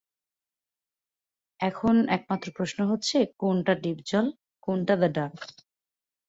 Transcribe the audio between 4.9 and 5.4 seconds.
The ডাক?